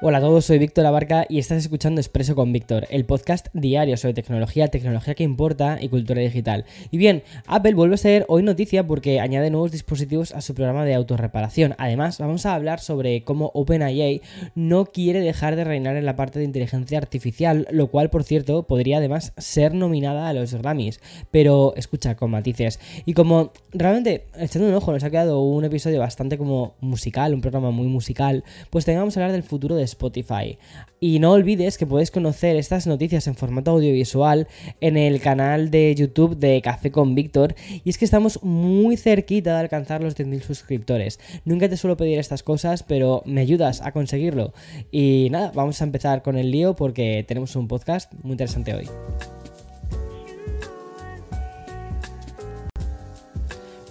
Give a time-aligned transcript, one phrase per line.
[0.00, 3.96] Hola a todos, soy Víctor Abarca y estás escuchando Expreso con Víctor, el podcast diario
[3.96, 6.66] sobre tecnología, tecnología que importa y cultura digital.
[6.92, 10.84] Y bien, Apple vuelve a ser hoy noticia porque añade nuevos dispositivos a su programa
[10.84, 11.74] de autorreparación.
[11.78, 14.22] Además, vamos a hablar sobre cómo OpenAI
[14.54, 18.68] no quiere dejar de reinar en la parte de inteligencia artificial, lo cual, por cierto,
[18.68, 21.00] podría además ser nominada a los Grammys.
[21.32, 22.78] Pero escucha, con matices.
[23.04, 27.40] Y como realmente, echando un ojo, nos ha quedado un episodio bastante como musical, un
[27.40, 30.58] programa muy musical, pues tengamos a hablar del futuro de Spotify.
[31.00, 34.48] Y no olvides que puedes conocer estas noticias en formato audiovisual
[34.80, 37.54] en el canal de YouTube de Café con Víctor.
[37.84, 41.20] Y es que estamos muy cerquita de alcanzar los 10.000 suscriptores.
[41.44, 44.52] Nunca te suelo pedir estas cosas, pero me ayudas a conseguirlo.
[44.90, 48.88] Y nada, vamos a empezar con el lío porque tenemos un podcast muy interesante hoy.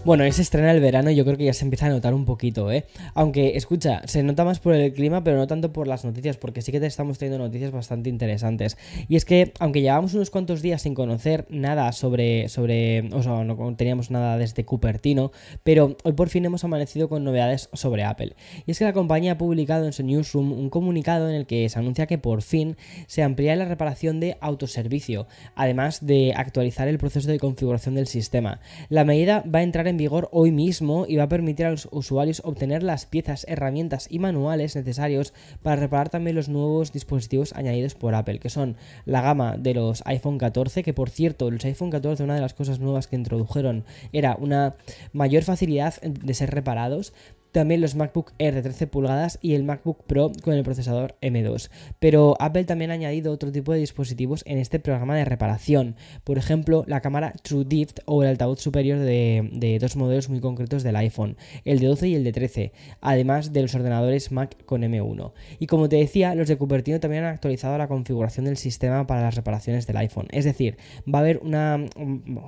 [0.07, 2.23] Bueno, es estrena el verano y yo creo que ya se empieza a notar un
[2.23, 2.85] poquito, ¿eh?
[3.13, 6.61] Aunque, escucha, se nota más por el clima, pero no tanto por las noticias, porque
[6.61, 8.77] sí que te estamos teniendo noticias bastante interesantes.
[9.09, 13.43] Y es que, aunque llevamos unos cuantos días sin conocer nada sobre, sobre, o sea,
[13.43, 15.33] no teníamos nada desde Cupertino,
[15.65, 18.37] pero hoy por fin hemos amanecido con novedades sobre Apple.
[18.65, 21.67] Y es que la compañía ha publicado en su newsroom un comunicado en el que
[21.67, 22.77] se anuncia que por fin
[23.07, 28.61] se amplía la reparación de autoservicio, además de actualizar el proceso de configuración del sistema.
[28.87, 31.87] La medida va a entrar en vigor hoy mismo y va a permitir a los
[31.91, 37.95] usuarios obtener las piezas, herramientas y manuales necesarios para reparar también los nuevos dispositivos añadidos
[37.95, 41.89] por Apple, que son la gama de los iPhone 14, que por cierto, los iPhone
[41.89, 44.75] 14, una de las cosas nuevas que introdujeron era una
[45.13, 47.13] mayor facilidad de ser reparados,
[47.51, 51.69] también los MacBook Air de 13 pulgadas y el MacBook Pro con el procesador M2.
[51.99, 55.95] Pero Apple también ha añadido otro tipo de dispositivos en este programa de reparación.
[56.23, 60.95] Por ejemplo, la cámara TrueDepth o el altavoz superior de, dos modelos muy concretos del
[60.95, 65.31] iPhone, el de 12 y el de 13, además de los ordenadores Mac con M1.
[65.59, 69.21] Y como te decía, los de Cupertino también han actualizado la configuración del sistema para
[69.21, 70.27] las reparaciones del iPhone.
[70.31, 70.77] Es decir,
[71.11, 71.85] va a haber una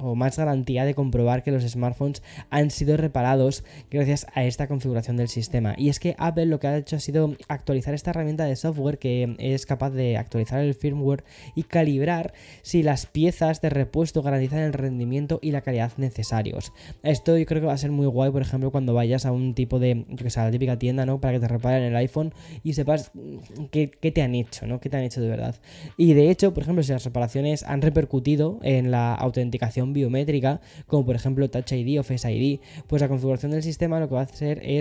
[0.02, 4.98] o más garantía de comprobar que los smartphones han sido reparados gracias a esta configuración
[5.07, 5.75] del sistema.
[5.77, 8.99] Y es que Apple lo que ha hecho ha sido actualizar esta herramienta de software
[8.99, 11.23] que es capaz de actualizar el firmware
[11.55, 16.71] y calibrar si las piezas de repuesto garantizan el rendimiento y la calidad necesarios.
[17.03, 19.53] Esto yo creo que va a ser muy guay, por ejemplo, cuando vayas a un
[19.53, 21.19] tipo de, que sé, la típica tienda, ¿no?
[21.19, 22.33] Para que te reparen el iPhone
[22.63, 23.11] y sepas
[23.71, 24.79] qué, te han hecho, ¿no?
[24.79, 25.55] ¿Qué te han hecho de verdad?
[25.97, 31.05] Y de hecho, por ejemplo, si las reparaciones han repercutido en la autenticación biométrica, como
[31.05, 34.21] por ejemplo Touch ID o Face ID, pues la configuración del sistema lo que va
[34.21, 34.78] a hacer es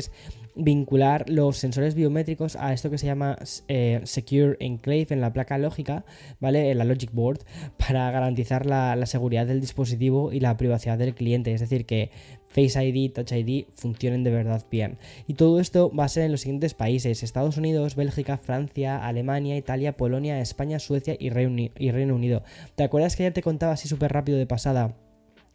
[0.59, 3.39] vincular los sensores biométricos a esto que se llama
[3.69, 6.05] eh, Secure Enclave en la placa lógica,
[6.41, 6.71] ¿vale?
[6.71, 7.39] En la Logic Board,
[7.79, 11.53] para garantizar la, la, seguridad del dispositivo y la privacidad del cliente.
[11.53, 12.11] Es decir, que
[12.49, 14.99] Face ID, Touch ID funcionen de verdad bien.
[15.27, 19.57] Y todo esto va a ser en los siguientes países: Estados Unidos, Bélgica, Francia, Alemania,
[19.57, 22.43] Italia, Polonia, España, Suecia y Reino Unido.
[22.75, 24.97] ¿Te acuerdas que ya te contaba así súper rápido de pasada?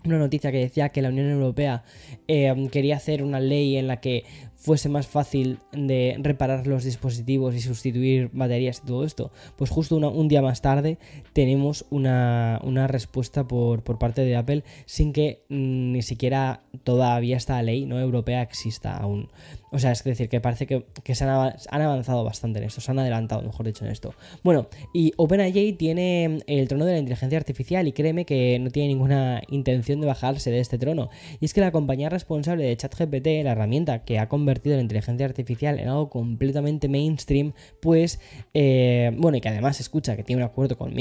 [0.06, 1.84] Una noticia que decía que la Unión Europea
[2.28, 4.24] eh, quería hacer una ley en la que
[4.64, 9.98] fuese más fácil de reparar los dispositivos y sustituir baterías y todo esto, pues justo
[9.98, 10.98] un día más tarde
[11.34, 17.62] tenemos una, respuesta por, por, parte de Apple sin que mm, ni siquiera todavía esta
[17.62, 19.28] ley no europea exista aún.
[19.74, 23.00] O sea, es decir, que parece que, se han, avanzado bastante en esto, se han
[23.00, 24.14] adelantado, mejor dicho, en esto.
[24.44, 28.90] Bueno, y OpenAI tiene el trono de la inteligencia artificial y créeme que no tiene
[28.90, 31.10] ninguna intención de bajarse de este trono.
[31.40, 35.26] Y es que la compañía responsable de ChatGPT, la herramienta que ha convertido la inteligencia
[35.26, 38.20] artificial en algo completamente mainstream, pues,
[38.54, 40.94] eh, bueno, y que además escucha que tiene un acuerdo con,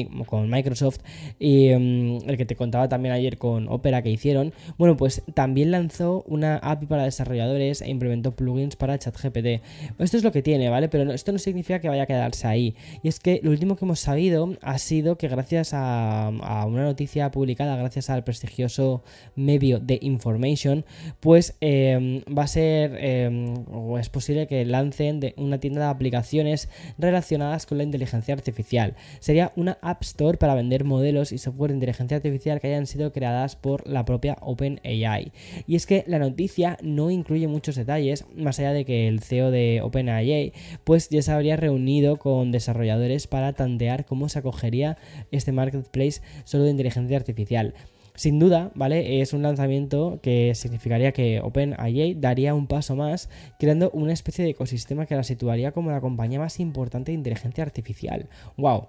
[0.50, 0.98] Microsoft
[1.38, 5.70] y mm, el que te contaba también ayer con Opera que hicieron, bueno, pues también
[5.70, 9.62] lanzó una API para desarrolladores e implementó plugins para ChatGPT.
[9.98, 10.88] Esto es lo que tiene, ¿vale?
[10.88, 12.74] Pero esto no significa que vaya a quedarse ahí.
[13.02, 16.30] Y es que lo último que hemos sabido ha sido que gracias a,
[16.66, 18.81] una noticia publicada, gracias al prestigioso
[19.34, 20.84] medio de Information,
[21.20, 25.86] pues eh, va a ser eh, o es posible que lancen de una tienda de
[25.86, 26.68] aplicaciones
[26.98, 28.94] relacionadas con la inteligencia artificial.
[29.20, 33.12] Sería una App Store para vender modelos y software de inteligencia artificial que hayan sido
[33.12, 35.32] creadas por la propia OpenAI.
[35.66, 39.50] Y es que la noticia no incluye muchos detalles, más allá de que el CEO
[39.50, 40.52] de OpenAI
[40.84, 44.96] pues ya se habría reunido con desarrolladores para tantear cómo se acogería
[45.30, 47.74] este marketplace solo de inteligencia artificial.
[48.14, 49.22] Sin duda, ¿vale?
[49.22, 54.50] Es un lanzamiento que significaría que OpenAI daría un paso más, creando una especie de
[54.50, 58.28] ecosistema que la situaría como la compañía más importante de inteligencia artificial.
[58.58, 58.88] ¡Wow!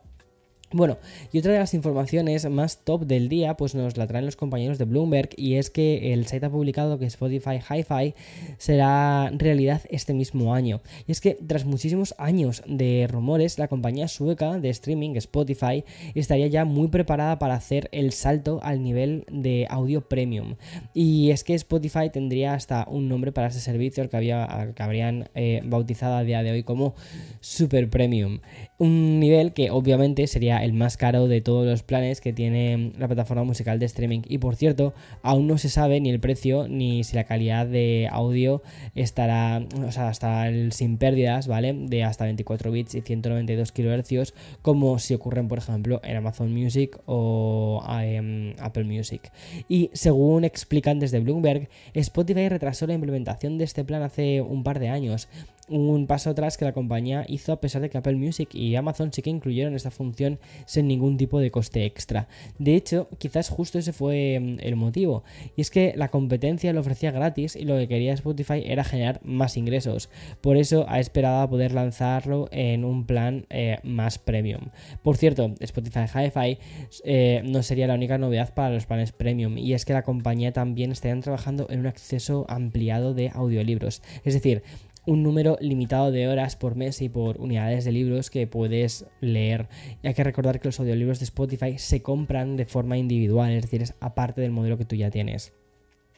[0.73, 0.97] Bueno,
[1.31, 4.79] y otra de las informaciones más top del día, pues nos la traen los compañeros
[4.79, 8.15] de Bloomberg, y es que el site ha publicado que Spotify Hi-Fi
[8.57, 10.81] será realidad este mismo año.
[11.05, 15.83] Y es que tras muchísimos años de rumores, la compañía sueca de streaming, Spotify,
[16.15, 20.55] estaría ya muy preparada para hacer el salto al nivel de audio premium.
[20.95, 24.81] Y es que Spotify tendría hasta un nombre para ese servicio, el que, había, que
[24.81, 26.95] habrían eh, bautizado a día de hoy como
[27.41, 28.39] Super Premium.
[28.79, 33.07] Un nivel que obviamente sería el más caro de todos los planes que tiene la
[33.07, 34.21] plataforma musical de streaming.
[34.27, 38.07] Y por cierto, aún no se sabe ni el precio ni si la calidad de
[38.11, 38.61] audio
[38.95, 41.73] estará, o sea, hasta sin pérdidas, ¿vale?
[41.73, 46.99] De hasta 24 bits y 192 kHz, como si ocurren, por ejemplo, en Amazon Music
[47.05, 49.31] o en Apple Music.
[49.67, 54.79] Y según explican desde Bloomberg, Spotify retrasó la implementación de este plan hace un par
[54.79, 55.27] de años
[55.69, 59.13] un paso atrás que la compañía hizo a pesar de que Apple Music y Amazon
[59.13, 62.27] sí que incluyeron esta función sin ningún tipo de coste extra.
[62.59, 65.23] De hecho, quizás justo ese fue mm, el motivo,
[65.55, 69.21] y es que la competencia lo ofrecía gratis y lo que quería Spotify era generar
[69.23, 70.09] más ingresos.
[70.41, 74.69] Por eso ha esperado a poder lanzarlo en un plan eh, más premium.
[75.01, 76.57] Por cierto, Spotify Hi-Fi
[77.03, 80.51] eh, no sería la única novedad para los planes premium, y es que la compañía
[80.51, 84.01] también estaría trabajando en un acceso ampliado de audiolibros.
[84.23, 84.63] Es decir,
[85.05, 89.67] un número limitado de horas por mes y por unidades de libros que puedes leer.
[90.01, 93.63] Y hay que recordar que los audiolibros de Spotify se compran de forma individual, es
[93.63, 95.53] decir, es aparte del modelo que tú ya tienes.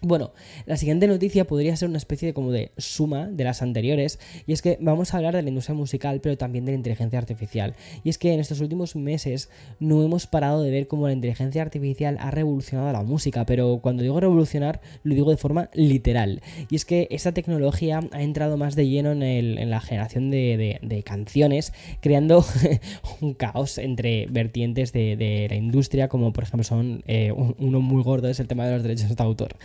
[0.05, 0.33] Bueno,
[0.67, 4.53] la siguiente noticia podría ser una especie de como de suma de las anteriores, y
[4.53, 7.73] es que vamos a hablar de la industria musical, pero también de la inteligencia artificial.
[8.03, 9.49] Y es que en estos últimos meses
[9.79, 14.03] no hemos parado de ver cómo la inteligencia artificial ha revolucionado la música, pero cuando
[14.03, 16.43] digo revolucionar, lo digo de forma literal.
[16.69, 21.73] Y es que esta tecnología ha entrado más de lleno en, la generación de, canciones,
[21.99, 22.45] creando
[23.21, 28.29] un caos entre vertientes de, la industria, como por ejemplo son eh, uno muy gordo,
[28.29, 29.55] es el tema de los derechos de autor.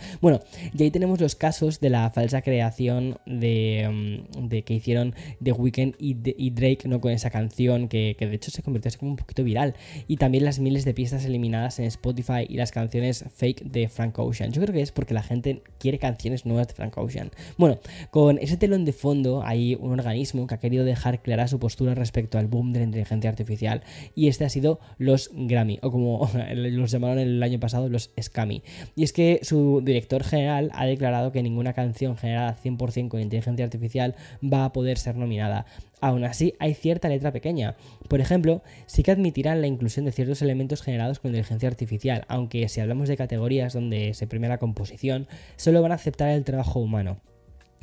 [0.77, 5.95] Y ahí tenemos los casos de la falsa creación de, mm, que hicieron The Weeknd
[5.99, 7.01] y, Drake, ¿no?
[7.01, 9.75] Con esa canción que, de hecho se convirtió así como un poquito viral.
[10.07, 14.17] Y también las miles de pistas eliminadas en Spotify y las canciones fake de Frank
[14.19, 14.51] Ocean.
[14.51, 17.31] Yo creo que es porque la gente quiere canciones nuevas de Frank Ocean.
[17.57, 17.79] Bueno,
[18.11, 21.95] con ese telón de fondo hay un organismo que ha querido dejar clara su postura
[21.95, 23.83] respecto al boom de la inteligencia artificial.
[24.15, 28.63] Y este ha sido los Grammy, o como los llamaron el año pasado, los Scammy.
[28.95, 33.65] Y es que su director general ha declarado que ninguna canción generada 100% con inteligencia
[33.65, 35.65] artificial va a poder ser nominada.
[36.01, 37.75] Aún así, hay cierta letra pequeña.
[38.09, 42.67] Por ejemplo, sí que admitirán la inclusión de ciertos elementos generados con inteligencia artificial, aunque
[42.67, 46.79] si hablamos de categorías donde se premia la composición, solo van a aceptar el trabajo
[46.79, 47.21] humano.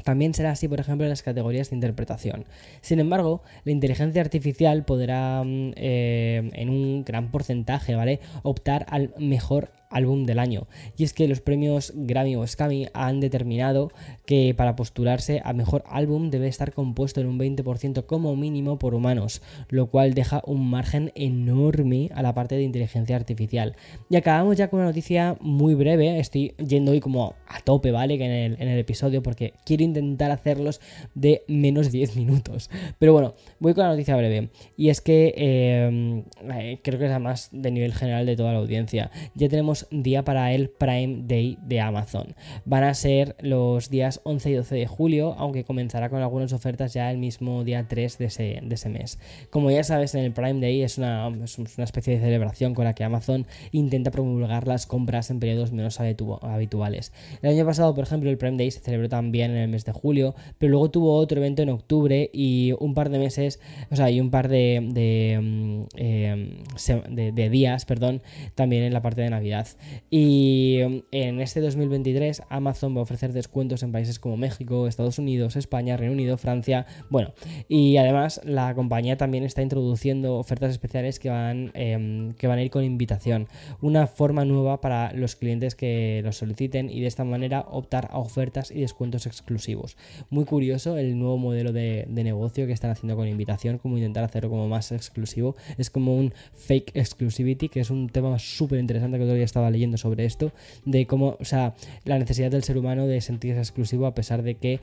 [0.04, 2.44] También será así, por ejemplo, en las categorías de interpretación.
[2.80, 9.12] Sin embargo, la inteligencia artificial podrá, mm, eh, en un gran porcentaje, ¿vale?, optar al
[9.18, 10.66] mejor álbum del año.
[10.96, 13.90] Y es que los premios Grammy o Scammy han determinado
[14.26, 18.94] que para postularse a mejor álbum debe estar compuesto en un 20% como mínimo por
[18.94, 23.76] humanos, lo cual deja un margen enorme a la parte de inteligencia artificial.
[24.10, 28.14] Y acabamos ya con una noticia muy breve, estoy yendo hoy como a tope, ¿vale?
[28.14, 30.80] En el, episodio porque quiero intentar hacerlos
[31.14, 32.70] de menos 10 minutos.
[32.98, 34.50] Pero bueno, voy con la noticia breve.
[34.76, 38.58] Y es que eh, eh, creo que es además de nivel general de toda la
[38.58, 39.10] audiencia.
[39.34, 42.34] Ya tenemos día para el Prime Day de Amazon.
[42.64, 46.94] Van a ser los días 11 y 12 de julio, aunque comenzará con algunas ofertas
[46.94, 49.18] ya el mismo día 3 de ese, mes.
[49.50, 52.94] Como ya sabes, en el Prime Day es una, una especie de celebración con la
[52.94, 57.12] que Amazon intenta promulgar las compras en periodos menos habituales.
[57.42, 59.92] El año pasado, por ejemplo, el Prime Day se celebró también en el mes de
[59.92, 64.10] julio, pero luego tuvo otro evento en octubre y un par de meses, o sea,
[64.10, 66.62] y un par de, de, mm, eh,
[67.10, 68.22] de días, perdón,
[68.54, 69.67] también en la parte de Navidad.
[70.10, 75.18] Y mm, en este 2023 Amazon va a ofrecer descuentos en países como México, Estados
[75.18, 76.86] Unidos, España, Reino Unido, Francia.
[77.10, 77.32] Bueno,
[77.68, 82.62] y además la compañía también está introduciendo ofertas especiales que van, em, que van a
[82.62, 83.48] ir con invitación.
[83.80, 88.18] Una forma nueva para los clientes que los soliciten y de esta manera optar a
[88.18, 89.96] ofertas y descuentos exclusivos.
[90.30, 94.24] Muy curioso el nuevo modelo de, de negocio que están haciendo con invitación, como intentar
[94.24, 95.56] hacerlo como más exclusivo.
[95.76, 99.70] Es como un fake exclusivity, que es un tema súper interesante que todavía está estaba
[99.70, 100.52] leyendo sobre esto,
[100.84, 101.74] de cómo, o sea,
[102.04, 104.80] la necesidad del ser humano de sentirse exclusivo a pesar de que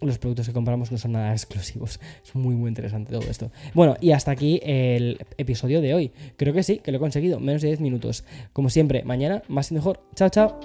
[0.00, 2.00] los productos que compramos no son nada exclusivos.
[2.24, 3.50] Es muy, muy interesante todo esto.
[3.72, 6.12] Bueno, y hasta aquí el episodio de hoy.
[6.36, 7.38] Creo que sí, que lo he conseguido.
[7.40, 8.24] Menos de 10 minutos.
[8.52, 10.00] Como siempre, mañana más y mejor.
[10.14, 10.58] Chao, chao.